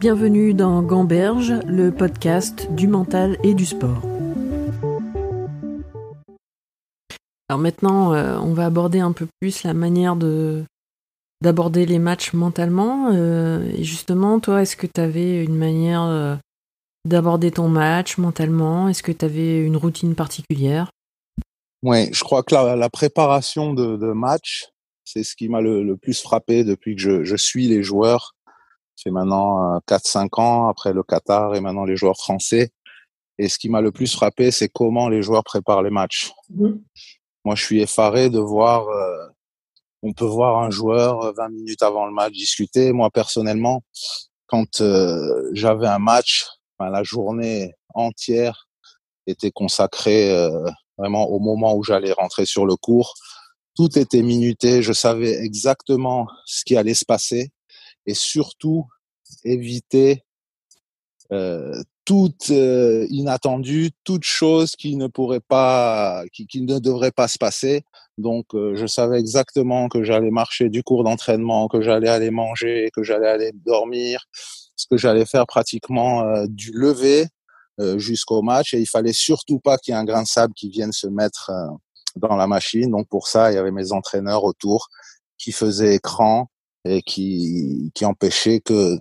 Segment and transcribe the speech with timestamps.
[0.00, 4.00] Bienvenue dans Gamberge, le podcast du mental et du sport.
[7.50, 10.64] Alors maintenant, euh, on va aborder un peu plus la manière de
[11.42, 13.10] d'aborder les matchs mentalement.
[13.12, 16.34] Euh, et justement, toi, est-ce que tu avais une manière euh,
[17.06, 18.88] d'aborder ton match mentalement?
[18.88, 20.90] Est-ce que tu avais une routine particulière?
[21.82, 24.70] Oui, je crois que la, préparation de, match,
[25.04, 28.32] c'est ce qui m'a le, plus frappé depuis que je, suis les joueurs.
[29.02, 32.70] C'est maintenant 4-5 ans après le Qatar et maintenant les joueurs français.
[33.38, 36.32] Et ce qui m'a le plus frappé, c'est comment les joueurs préparent les matchs.
[36.50, 36.72] Mmh.
[37.44, 38.86] Moi, je suis effaré de voir
[40.02, 42.92] on peut voir un joueur 20 euh, minutes avant le match discuter.
[42.92, 43.82] Moi, personnellement,
[44.46, 46.46] quand euh, j'avais un match,
[46.78, 48.68] la journée entière
[49.26, 53.14] était consacrée euh, vraiment au moment où j'allais rentrer sur le cours.
[53.76, 54.82] Tout était minuté.
[54.82, 57.50] Je savais exactement ce qui allait se passer
[58.06, 58.86] et surtout
[59.44, 60.24] éviter
[61.32, 67.28] euh, toute euh, inattendue, toute chose qui ne pourrait pas, qui, qui ne devrait pas
[67.28, 67.84] se passer.
[68.18, 72.90] Donc, euh, je savais exactement que j'allais marcher du cours d'entraînement, que j'allais aller manger,
[72.92, 74.24] que j'allais aller dormir,
[74.74, 77.26] ce que j'allais faire pratiquement euh, du lever
[77.96, 78.74] jusqu'au match.
[78.74, 81.06] Et il fallait surtout pas qu'il y ait un grain de sable qui vienne se
[81.06, 81.50] mettre
[82.16, 82.90] dans la machine.
[82.90, 84.88] Donc, pour ça, il y avait mes entraîneurs autour
[85.38, 86.50] qui faisaient écran
[86.84, 88.98] et qui, qui empêchaient que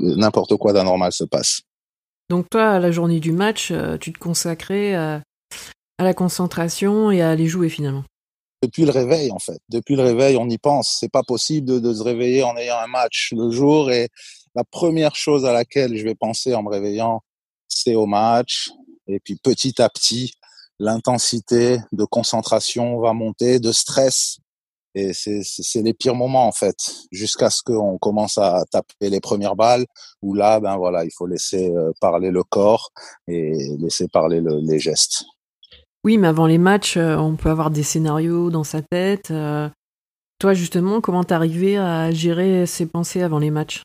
[0.00, 1.62] n'importe quoi d'anormal se passe.
[2.28, 5.22] Donc toi, à la journée du match, euh, tu te consacrais à,
[5.98, 8.04] la concentration et à aller jouer finalement?
[8.62, 9.58] Depuis le réveil, en fait.
[9.68, 10.96] Depuis le réveil, on y pense.
[11.00, 13.90] C'est pas possible de, se réveiller en ayant un match le jour.
[13.90, 14.08] Et
[14.54, 17.20] la première chose à laquelle je vais penser en me réveillant,
[17.68, 18.70] c'est au match.
[19.08, 20.32] Et puis petit à petit,
[20.78, 24.38] l'intensité de concentration va monter, de stress
[24.94, 26.76] et c'est les pires moments en fait,
[27.12, 29.86] jusqu'à ce qu'on commence à taper les premières balles,
[30.22, 32.90] où là, ben voilà, il faut laisser euh, parler le corps
[33.28, 35.24] et laisser parler les gestes.
[36.02, 39.30] Oui, mais avant les matchs, euh, on peut avoir des scénarios dans sa tête.
[39.30, 39.68] Euh.
[40.38, 43.82] Toi, justement, comment t'arrivais à gérer ces pensées avant les matchs?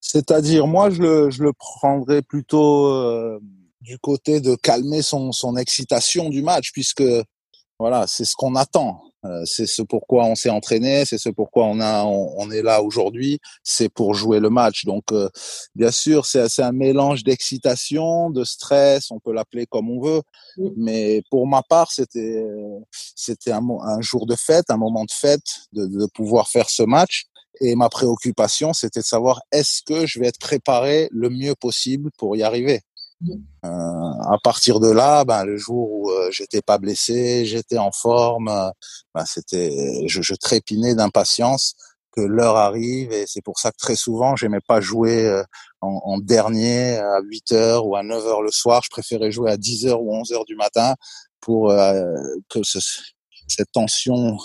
[0.00, 3.38] C'est-à-dire, moi, je le, je le prendrais plutôt
[3.80, 7.04] du côté de calmer son, son excitation du match, puisque
[7.78, 9.09] voilà, c'est ce qu'on attend.
[9.26, 12.82] Euh, c'est ce pourquoi on s'est entraîné, c'est ce pourquoi on a, on, est là
[12.82, 14.84] aujourd'hui, c'est pour jouer le match.
[14.86, 15.28] Donc, euh,
[15.74, 20.22] bien sûr, c'est un mélange d'excitation, de stress, on peut l'appeler comme on veut.
[20.76, 22.46] Mais pour ma part, c'était,
[22.92, 26.82] c'était un, un, jour de fête, un moment de fête, de, de pouvoir faire ce
[26.82, 27.26] match.
[27.60, 32.10] Et ma préoccupation, c'était de savoir est-ce que je vais être préparé le mieux possible
[32.16, 32.80] pour y arriver?
[33.28, 37.92] Euh, à partir de là, ben, le jour où euh, j'étais pas blessé, j'étais en
[37.92, 38.70] forme, euh,
[39.14, 41.74] ben, c'était, je, je trépignais d'impatience
[42.12, 45.42] que l'heure arrive et c'est pour ça que très souvent j'aimais pas jouer
[45.80, 48.80] en, dernier à 8 heures ou à 9 heures le soir.
[48.82, 50.96] Je préférais jouer à 10 heures ou 11 heures du matin
[51.40, 51.68] pour
[52.48, 52.80] que ce,
[53.46, 54.36] cette tension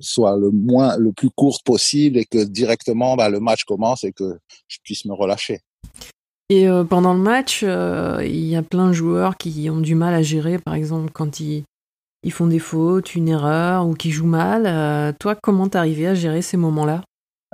[0.00, 4.12] soit le moins, le plus courte possible et que directement ben, le match commence et
[4.12, 5.60] que je puisse me relâcher.
[6.52, 9.94] Et euh, pendant le match, euh, il y a plein de joueurs qui ont du
[9.94, 11.64] mal à gérer, par exemple, quand ils,
[12.28, 14.66] font des fautes, une erreur ou qui jouent mal.
[14.66, 17.04] Euh, toi, comment t'arrivais à gérer ces moments-là?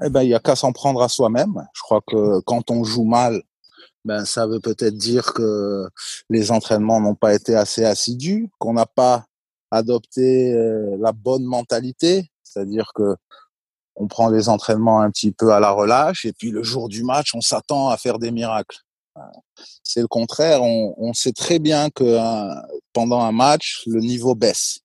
[0.04, 1.64] Eh ben, il y a qu'à s'en prendre à soi-même.
[1.74, 3.40] Je crois que quand on joue mal,
[4.04, 5.88] ben, ça veut peut-être dire que
[6.28, 9.26] les entraînements n'ont pas été assez assidus, qu'on n'a pas
[9.70, 10.52] adopté
[10.98, 13.14] la bonne mentalité, c'est-à-dire que
[13.94, 17.04] on prend les entraînements un petit peu à la relâche et puis le jour du
[17.04, 18.78] match, on s'attend à faire des miracles.
[19.82, 20.62] C'est le contraire.
[20.62, 22.54] On, sait très bien que euh,
[22.92, 24.80] pendant un match, le niveau baisse.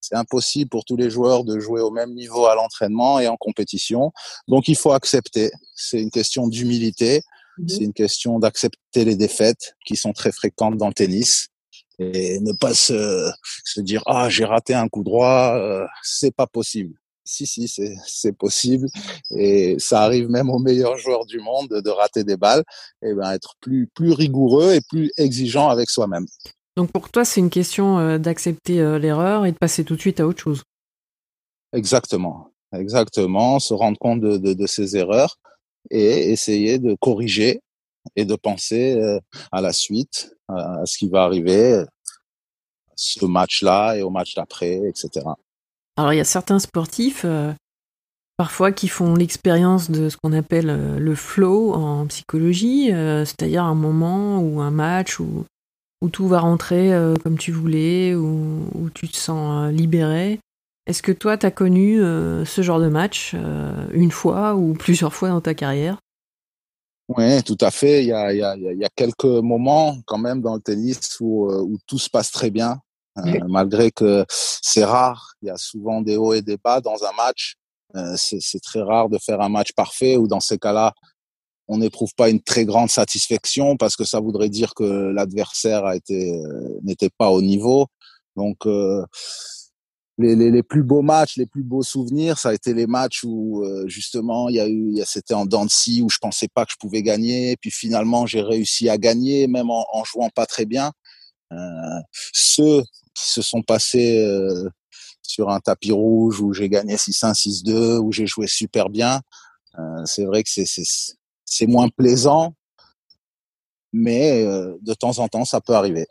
[0.00, 3.36] C'est impossible pour tous les joueurs de jouer au même niveau à l'entraînement et en
[3.36, 4.12] compétition.
[4.46, 5.50] Donc il faut accepter.
[5.74, 7.22] C'est une question d'humilité.
[7.58, 7.68] Mhm.
[7.68, 11.48] C'est une question d'accepter les défaites qui sont très fréquentes dans le tennis
[11.98, 13.30] et ne pas se,
[13.64, 15.54] se dire ah j'ai raté un coup droit.
[15.56, 16.94] Euh, c'est pas possible
[17.28, 17.68] si, si,
[18.06, 18.88] c'est possible.
[19.30, 22.64] Et ça arrive même aux meilleurs joueurs du monde de rater des balles.
[23.02, 26.26] Et ben, être plus, plus rigoureux et plus exigeant avec soi-même.
[26.76, 30.00] Donc pour toi, c'est une question euh, d'accepter euh, l'erreur et de passer tout de
[30.00, 30.62] suite à autre chose.
[31.72, 32.52] Exactement.
[32.72, 33.58] Exactement.
[33.58, 35.38] Se rendre compte de, de, ses erreurs
[35.90, 37.60] et essayer de corriger
[38.16, 39.18] et de penser euh,
[39.52, 41.84] à la suite, à ce qui va arriver,
[42.94, 45.26] ce match-là et au match d'après, etc.
[45.98, 47.52] Alors il y a certains sportifs euh,
[48.36, 53.64] parfois qui font l'expérience de ce qu'on appelle euh, le flow en psychologie, euh, c'est-à-dire
[53.64, 55.44] un moment ou un match où,
[56.00, 56.92] où tout va rentrer
[57.24, 60.38] comme tu voulais, où, où tu te sens libéré.
[60.86, 63.34] Est-ce que toi, tu as connu ce genre de match
[63.92, 65.98] une fois ou plusieurs fois dans ta carrière?
[67.08, 68.04] Oui, tout à fait.
[68.04, 70.60] Il y, a, il, y a, il y a quelques moments quand même dans le
[70.60, 72.80] tennis où, où tout se passe très bien,
[73.26, 75.32] euh, malgré que c'est rare.
[75.42, 77.56] Il y a souvent des hauts et des bas dans un match.
[77.96, 80.92] Euh, c'est très rare de faire un match parfait ou dans ces cas-là,
[81.68, 85.96] on n'éprouve pas une très grande satisfaction parce que ça voudrait dire que l'adversaire a
[85.96, 87.86] été euh, n'était pas au niveau.
[88.36, 89.04] Donc euh,
[90.16, 93.22] les, les, les, plus beaux matchs, les plus beaux souvenirs, ça a été les matchs
[93.24, 96.72] où euh, justement il y a eu, c'était en dents où je pensais pas que
[96.72, 100.64] je pouvais gagner, puis finalement j'ai réussi à gagner, même en, en jouant pas très
[100.64, 100.92] bien.
[101.52, 102.00] Euh,
[102.32, 102.82] ceux
[103.18, 104.68] qui se sont passés euh,
[105.22, 109.20] sur un tapis rouge où j'ai gagné 6-1, 6-2, où j'ai joué super bien,
[109.78, 110.50] euh, c'est vrai que
[111.44, 112.54] c'est moins plaisant,
[113.92, 116.06] mais de temps en temps ça peut arriver.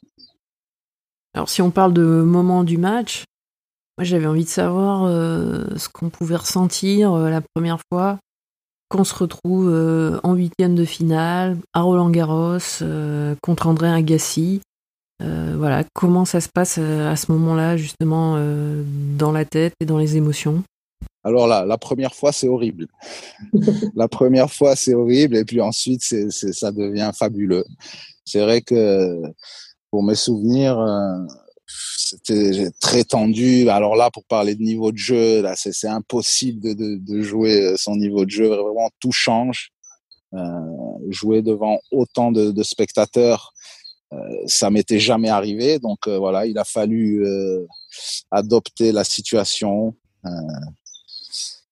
[1.33, 3.25] Alors si on parle de moment du match,
[3.97, 8.19] moi, j'avais envie de savoir euh, ce qu'on pouvait ressentir euh, la première fois
[8.89, 12.59] qu'on se retrouve euh, en huitième de finale à Roland Garros
[13.41, 14.61] contre André Agassi.
[15.19, 18.37] Voilà, comment ça se passe à ce moment-là, justement,
[19.17, 20.63] dans la tête et dans les émotions?
[21.23, 22.87] Alors là, la première fois, c'est horrible.
[23.95, 27.65] la première fois, c'est horrible, et puis ensuite, c'est, ça devient fabuleux.
[28.23, 29.21] C'est vrai que
[29.89, 30.77] pour mes souvenirs,
[32.07, 33.69] c'était très tendu.
[33.69, 37.61] Alors là, pour parler de niveau de jeu, là, c'est impossible de, de, de, jouer
[37.61, 38.47] euh, son niveau de jeu.
[38.47, 39.69] Vraiment, tout change.
[40.33, 40.39] Euh,
[41.09, 43.76] jouer devant autant de, de spectateurs, euh,
[44.45, 45.79] ça m'était jamais arrivé.
[45.79, 47.65] Donc euh, voilà, il a fallu euh,
[48.31, 49.95] adopter la situation.
[50.25, 50.29] Euh,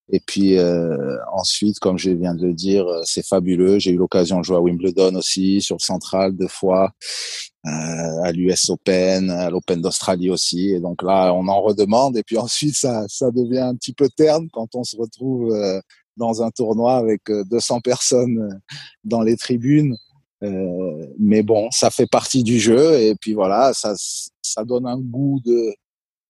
[0.09, 0.55] et puis
[1.33, 3.79] ensuite, comme je viens de le dire, c'est fabuleux.
[3.79, 6.93] J'ai eu l'occasion de jouer à Wimbledon aussi, sur le central deux fois.
[7.67, 10.69] Euh, à l'US Open, à l'Open d'Australie aussi.
[10.69, 12.15] Et donc là, on en redemande.
[12.15, 15.81] Et puis ensuite, ça, ça devient un petit peu terne quand on se retrouve euh,
[16.15, 18.61] dans un tournoi avec 200 euh, personnes
[19.03, 19.97] dans les tribunes.
[20.45, 23.00] Euh, mais bon, ça fait partie du jeu.
[23.00, 23.94] Et puis voilà, ça,
[24.42, 25.74] ça donne un goût de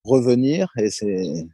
[0.04, 0.72] revenir.
[0.78, 1.48] Et c'est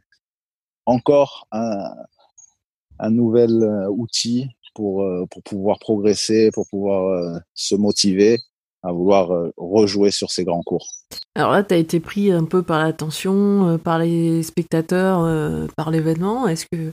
[0.86, 8.38] encore un, nouvel outil pour, pour pouvoir progresser, pour pouvoir se motiver
[8.82, 10.86] à vouloir euh, rejouer sur ces grands cours.
[11.34, 15.66] Alors là, tu as été pris un peu par l'attention, euh, par les spectateurs, euh,
[15.76, 16.48] par l'événement.
[16.48, 16.92] Est-ce que,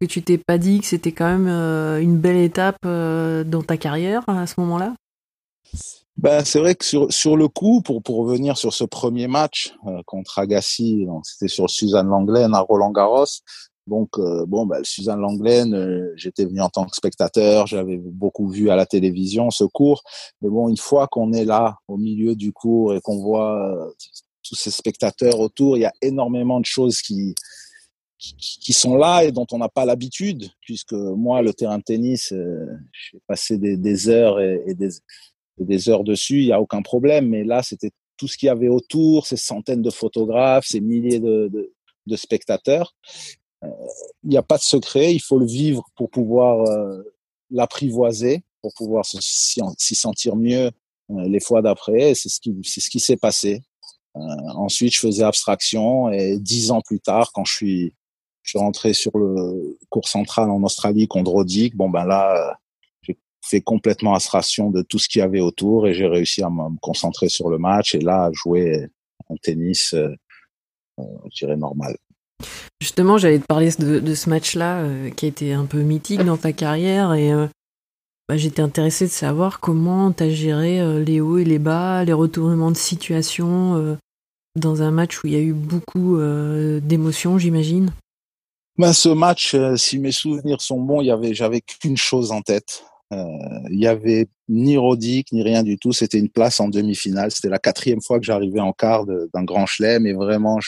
[0.00, 1.48] que tu t'es pas dit que c'était quand même
[2.02, 4.94] une belle étape dans ta carrière à ce moment-là?
[6.16, 9.74] Ben, c'est vrai que sur, sur le coup, pour, pour revenir sur ce premier match
[10.06, 13.26] contre Agassi, c'était sur Suzanne Langlaine à Roland Garros,
[13.88, 18.48] donc euh, bon, bah, Suzanne Langlaine, euh, j'étais venu en tant que spectateur, j'avais beaucoup
[18.48, 20.02] vu à la télévision ce cours.
[20.42, 23.90] Mais bon, une fois qu'on est là au milieu du cours et qu'on voit euh,
[24.42, 27.34] tous ces spectateurs autour, il y a énormément de choses qui
[28.20, 32.30] qui, sont là et dont on n'a pas l'habitude, puisque moi, le terrain de tennis,
[32.32, 34.88] j'ai passé des, heures et des,
[35.64, 37.28] des heures dessus, il n'y a aucun problème.
[37.28, 41.20] Mais là, c'était tout ce qu'il y avait autour, ces centaines de photographes, ces milliers
[41.20, 41.72] de, de,
[42.06, 42.94] de spectateurs
[43.62, 47.02] il n'y a pas de secret, il faut le vivre pour pouvoir euh,
[47.50, 50.70] l'apprivoiser, pour pouvoir s'y sentir mieux
[51.10, 52.14] euh, les fois d'après.
[52.14, 53.62] C'est ce qui, ce qui s'est passé.
[54.16, 54.20] Euh,
[54.54, 57.94] ensuite, je faisais abstraction et dix ans plus tard, quand je suis,
[58.42, 62.58] je suis rentré sur le cours central en Australie contre Roddick, bon ben là,
[63.48, 66.78] fait complètement abstraction de tout ce qu'il y avait autour et j'ai réussi à me
[66.80, 68.86] concentrer sur le match et là, à jouer
[69.30, 71.96] un tennis, je dirais normal.
[72.80, 76.36] Justement, j'allais te parler de, ce match-là euh, qui a été un peu mythique dans
[76.36, 77.46] ta carrière et euh,
[78.28, 82.04] bah, j'étais intéressée de savoir comment tu as géré euh, les hauts et les bas,
[82.04, 83.98] les retournements de situation
[84.54, 86.18] dans un match où il y a eu beaucoup
[86.80, 87.92] d'émotions, j'imagine.
[88.76, 92.42] Ben, ce match, si mes souvenirs sont bons, il y avait, j'avais qu'une chose en
[92.42, 95.92] tête, euh, il y avait ni Rodic ni rien du tout.
[95.92, 97.30] C'était une place en demi-finale.
[97.30, 100.58] C'était la quatrième fois que j'arrivais en quart d'un grand chelem et vraiment,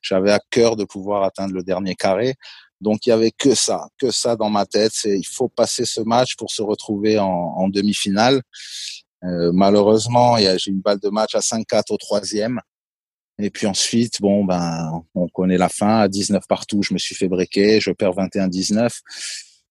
[0.00, 2.34] j'avais à cœur de pouvoir atteindre le dernier carré.
[2.80, 4.92] Donc il y avait que ça, que ça dans ma tête.
[4.94, 8.42] C'est il faut passer ce match pour se retrouver en, en demi-finale.
[9.24, 12.60] Euh, malheureusement, j'ai une balle de match à 5-4 au troisième.
[13.38, 16.00] Et puis ensuite, bon ben, on connaît la fin.
[16.00, 17.80] À 19 partout, je me suis fait breaker.
[17.80, 19.00] Je perds 21-19.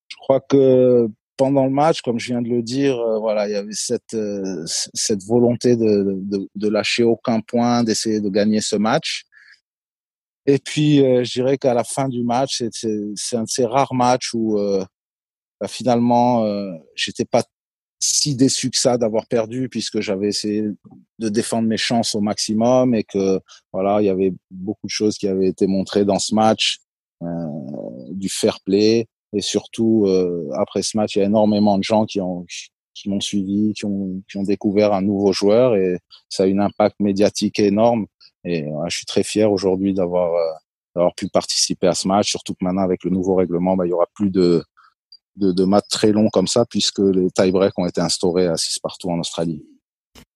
[0.08, 1.08] Je crois que
[1.42, 4.14] pendant le match, comme je viens de le dire, euh, voilà, il y avait cette
[4.14, 9.24] euh, cette volonté de, de, de, lâcher aucun point, d'essayer de gagner ce match.
[10.46, 13.96] Et puis, euh, je dirais qu'à la fin du match, c'est un de ces rares
[13.96, 14.56] matchs où
[15.60, 16.46] bah, finalement,
[16.94, 17.44] j'étais pas
[18.00, 20.64] si déçu que ça d'avoir perdu puisque j'avais essayé
[21.18, 23.40] de défendre mes chances au maximum et que
[23.74, 26.78] voilà, il y avait beaucoup de choses qui avaient été montrées dans ce match,
[28.12, 32.06] du fair play, et surtout, euh, après ce match, il y a énormément de gens
[32.06, 32.46] qui ont,
[32.94, 35.98] qui m'ont suivi, qui ont, qui ont découvert un nouveau joueur et
[36.30, 38.08] ça a un impact médiatique énorme.
[38.44, 40.32] Et je suis très fier aujourd'hui d'avoir
[40.96, 43.90] d'avoir pu participer à ce match, surtout que maintenant avec le nouveau règlement, bah, il
[43.90, 44.64] y aura plus de,
[45.38, 48.80] de, de matchs très longs comme ça puisque les tie-breaks ont été instaurés à 6
[48.80, 49.64] partout en Australie.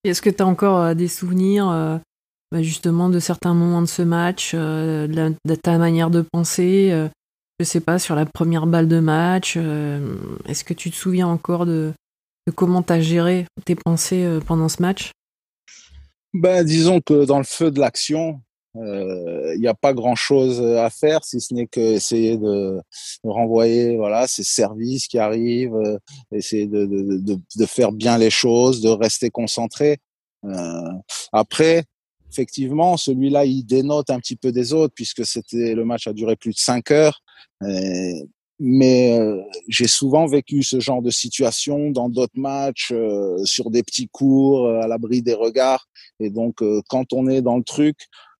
[0.04, 1.98] Est-ce que tu as encore euh, des souvenirs euh,
[2.52, 7.08] bah, justement de certains moments de ce match, euh, de, ta manière de penser
[7.58, 11.64] Je sais pas, sur la première balle de match, est-ce que tu te souviens encore
[11.64, 11.92] de,
[12.54, 15.12] comment tu as géré tes pensées pendant ce match?
[16.34, 18.42] Ben, Disons que dans le feu de l'action,
[18.76, 22.78] il euh, n'y a pas grand chose à faire si ce n'est que essayer de,
[23.24, 25.98] renvoyer voilà ces services qui arrivent, euh,
[26.30, 29.98] essayer de, faire bien les choses, de rester concentré.
[30.44, 30.92] Euh,
[31.32, 31.84] après,
[32.30, 36.36] effectivement, celui-là il dénote un petit peu des autres puisque c'était le match a duré
[36.36, 37.22] plus de cinq heures.
[38.58, 39.18] mais
[39.68, 42.92] j'ai souvent vécu ce genre de situation dans d'autres matchs,
[43.44, 45.88] sur des petits cours, à l'abri des regards.
[46.20, 47.96] Et donc, quand on est dans le truc,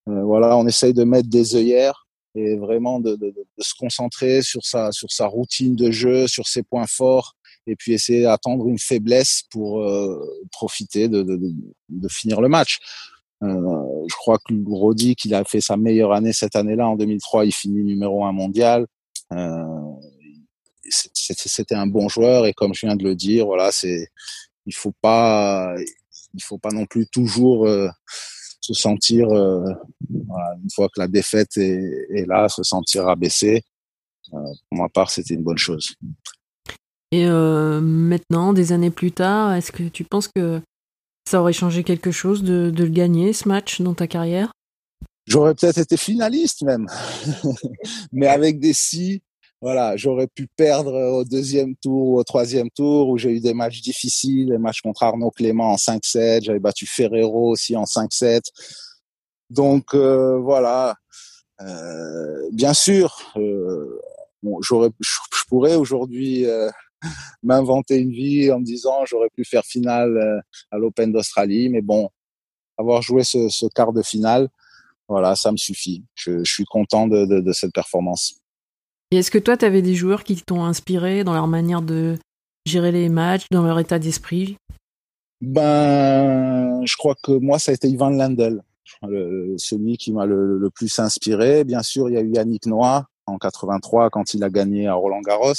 [0.09, 4.43] euh, voilà, on essaye de mettre des œillères et vraiment de, de, de, se concentrer
[4.43, 7.35] sur sa sur sa routine de jeu, sur ses points forts,
[7.66, 12.78] et puis essayer d'attendre une faiblesse pour euh, profiter de, de, finir le match.
[13.43, 17.45] Euh, je crois que Rodi, qu'il a fait sa meilleure année cette année-là, en 2003,
[17.45, 18.87] il finit numéro un mondial.
[19.33, 19.64] Euh,
[20.88, 24.09] C'était un bon joueur et comme je viens de le dire, voilà, c'est
[24.66, 25.75] il faut pas
[26.35, 27.88] il faut pas non plus toujours euh,
[28.61, 33.62] se sentir, une fois que la défaite est, là, se sentir abaissé.
[34.31, 35.95] Pour ma part, c'était une bonne chose.
[37.12, 40.61] Et maintenant, des années plus tard, est-ce que tu penses que
[41.28, 44.52] ça aurait changé quelque chose de, de le gagner, ce match, dans ta carrière?
[45.26, 46.87] J'aurais peut-être été finaliste même,
[48.12, 49.23] mais avec des si
[49.62, 53.54] voilà, j'aurais pu perdre au deuxième tour ou au troisième tour où j'ai eu des
[53.54, 58.42] matchs difficiles, des matchs contre Arnaud Clément en 5-7, j'avais battu Ferrero aussi en 5-7.
[59.49, 60.97] Donc euh, voilà,
[61.62, 64.00] euh, bien sûr, euh,
[64.61, 66.71] j'aurais, je, pourrais aujourd'hui euh,
[67.43, 71.83] m'inventer une vie en me disant j'aurais pu faire finale euh, à l'Open d'Australie, mais
[71.83, 72.09] bon,
[72.79, 74.49] avoir joué ce, ce, quart de finale,
[75.09, 76.05] voilà, ça me suffit.
[76.15, 78.41] Je, je suis content de, de, de cette performance.
[79.12, 82.19] Et est-ce que toi, tu avais des joueurs qui t'ont inspiré dans leur manière de
[82.67, 84.57] gérer les matchs, dans leur état d'esprit?
[85.41, 88.62] Ben, je crois que moi, ça a été Ivan Lendl,
[89.59, 91.65] celui qui m'a le, plus inspiré.
[91.65, 94.95] Bien sûr, il y a eu Yannick Noah en 83 quand il a gagné à
[94.95, 95.53] Roland Garros.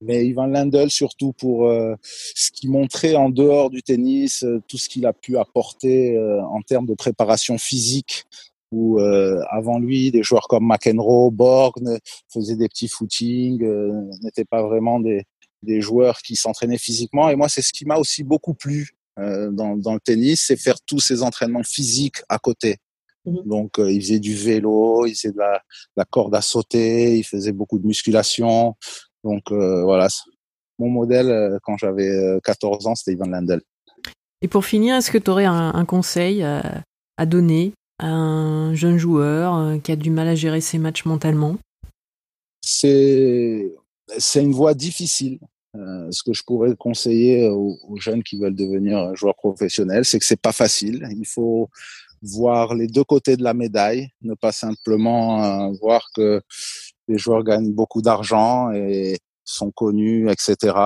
[0.00, 4.76] Mais Ivan Lendl, surtout pour euh, ce qu'il montrait en dehors du tennis, euh, tout
[4.76, 8.26] ce qu'il a pu apporter euh, en termes de préparation physique
[8.72, 11.74] où euh, avant lui, des joueurs comme McEnroe, Borg
[12.28, 15.24] faisaient des petits footings, euh, n'étaient pas vraiment des,
[15.62, 17.30] des joueurs qui s'entraînaient physiquement.
[17.30, 20.56] Et moi, c'est ce qui m'a aussi beaucoup plu euh, dans, dans le tennis, c'est
[20.56, 22.76] faire tous ces entraînements physiques à côté.
[23.24, 23.42] Mhm.
[23.44, 25.62] Donc, euh, il faisait du vélo, il faisait de la,
[25.96, 28.74] la, corde à sauter, il faisait beaucoup de musculation.
[29.26, 30.08] Donc, euh, voilà,
[30.78, 33.60] mon modèle quand j'avais 14 ans, c'était Ivan Lendl.
[34.42, 36.82] Et pour finir, est-ce que tu aurais un, un conseil à,
[37.16, 41.56] à donner un jeune joueur euh, qui a du mal à gérer ses matchs mentalement?
[42.62, 43.72] C'est
[44.34, 45.38] une voie difficile.
[45.76, 50.24] Euh, ce que je pourrais conseiller aux, jeunes qui veulent devenir joueurs professionnels, c'est que
[50.24, 51.06] c'est pas facile.
[51.16, 51.68] Il faut
[52.22, 56.40] voir les deux côtés de la médaille, ne pas simplement euh, voir que
[57.08, 60.76] les joueurs gagnent beaucoup d'argent et sont connus, etc.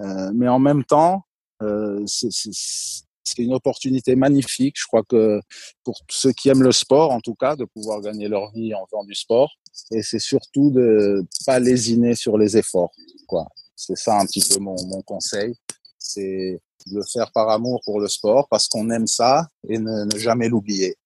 [0.00, 1.22] Euh, mais en même temps,
[1.62, 4.76] euh, c'est une opportunité magnifique.
[4.78, 5.40] Je crois que
[5.82, 8.84] pour ceux qui aiment le sport, en tout cas, de pouvoir gagner leur vie en
[8.86, 9.50] faisant du sport.
[9.90, 12.92] Et c'est surtout de pas lésiner sur les efforts.
[13.26, 13.46] Quoi.
[13.74, 15.54] C'est ça un petit peu mon, mon conseil.
[15.98, 20.06] C'est de le faire par amour pour le sport, parce qu'on aime ça, et ne,
[20.16, 20.96] jamais l'oublier.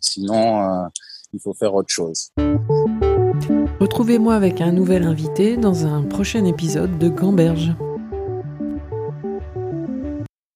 [0.00, 0.88] Sinon, euh,
[1.32, 2.30] il faut faire autre chose.
[3.80, 7.74] Retrouvez-moi avec un nouvel invité dans un prochain épisode de Gamberge.